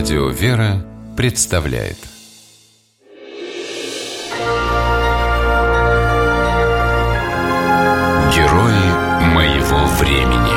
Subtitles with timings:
[0.00, 0.82] Радио «Вера»
[1.14, 1.98] представляет
[8.34, 8.86] Герои
[9.34, 10.56] моего времени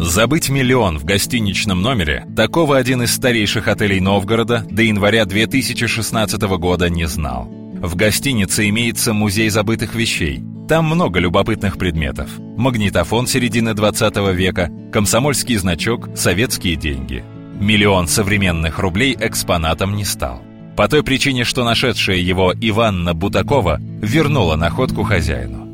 [0.00, 6.88] Забыть миллион в гостиничном номере такого один из старейших отелей Новгорода до января 2016 года
[6.88, 7.46] не знал.
[7.46, 10.44] В гостинице имеется музей забытых вещей.
[10.68, 12.30] Там много любопытных предметов.
[12.38, 17.22] Магнитофон середины 20 века, комсомольский значок, советские деньги.
[17.60, 20.42] Миллион современных рублей экспонатом не стал.
[20.74, 25.68] По той причине, что нашедшая его Иванна Бутакова вернула находку хозяину.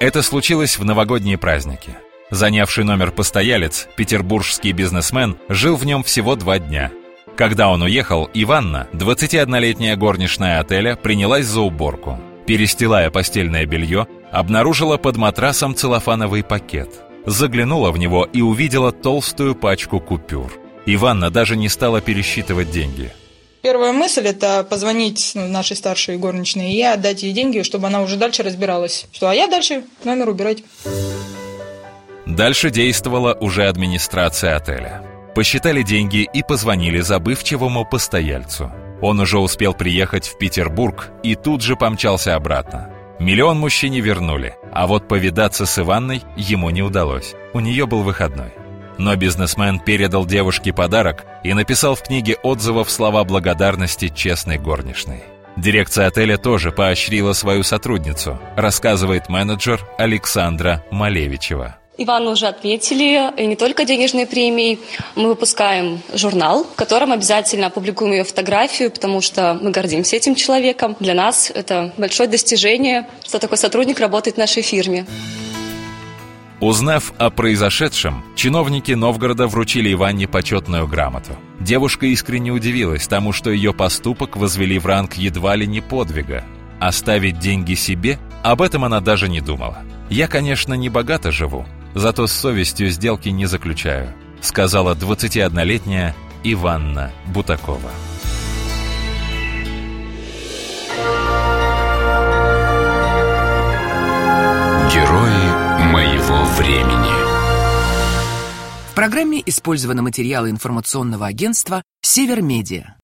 [0.00, 1.90] Это случилось в новогодние праздники.
[2.30, 6.90] Занявший номер постоялец, петербургский бизнесмен, жил в нем всего два дня–
[7.36, 12.20] когда он уехал, Иванна, 21-летняя горничная отеля, принялась за уборку.
[12.46, 16.90] Перестилая постельное белье, обнаружила под матрасом целлофановый пакет.
[17.24, 20.52] Заглянула в него и увидела толстую пачку купюр.
[20.86, 23.12] Иванна даже не стала пересчитывать деньги.
[23.62, 28.42] Первая мысль– это позвонить нашей старшей горничной и отдать ей деньги, чтобы она уже дальше
[28.42, 29.06] разбиралась.
[29.12, 30.64] Что, а я дальше номер убирать.
[32.26, 35.02] Дальше действовала уже администрация отеля.
[35.36, 38.72] Посчитали деньги и позвонили забывчивому постояльцу.
[39.02, 42.88] Он уже успел приехать в Петербург и тут же помчался обратно.
[43.18, 47.34] Миллион мужчине вернули, а вот повидаться с Иванной ему не удалось.
[47.52, 48.52] У нее был выходной.
[48.98, 55.24] Но бизнесмен передал девушке подарок и написал в книге отзывов слова благодарности честной горничной.
[55.56, 61.81] Дирекция отеля тоже поощрила свою сотрудницу, рассказывает менеджер Александра Малевичева.
[61.98, 64.78] Ивану уже отметили, и не только денежные премии.
[65.14, 70.96] Мы выпускаем журнал, в котором обязательно опубликуем ее фотографию, потому что мы гордимся этим человеком.
[71.00, 75.04] Для нас это большое достижение, что такой сотрудник работает в нашей фирме.
[76.60, 81.32] Узнав о произошедшем, чиновники Новгорода вручили Иванне почетную грамоту.
[81.60, 86.44] Девушка искренне удивилась тому, что ее поступок возвели в ранг едва ли не подвига.
[86.80, 88.18] Оставить деньги себе?
[88.42, 89.78] Об этом она даже не думала.
[90.08, 97.90] «Я, конечно, не богато живу, Зато с совестью сделки не заключаю», сказала 21-летняя Иванна Бутакова.
[104.92, 107.12] Герои моего времени
[108.90, 113.01] В программе использованы материалы информационного агентства «Север Медиа».